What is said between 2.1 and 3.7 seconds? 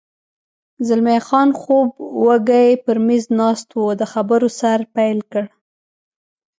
وږی پر مېز ناست